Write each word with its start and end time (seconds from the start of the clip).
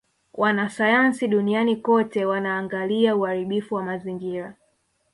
Wanasayansi 0.33 1.27
duniani 1.27 1.75
kote 1.75 2.25
wanaangalia 2.25 3.15
uharibifu 3.15 3.75
wa 3.75 3.83
mazingira 3.83 4.55